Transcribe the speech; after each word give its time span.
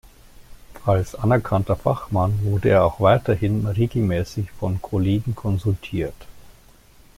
Als 0.83 1.13
anerkannter 1.13 1.75
Fachmann 1.75 2.39
wurde 2.43 2.69
er 2.69 2.85
auch 2.85 2.99
weiterhin 3.01 3.67
regelmäßig 3.67 4.49
von 4.49 4.81
Kollegen 4.81 5.35
konsultiert. 5.35 6.15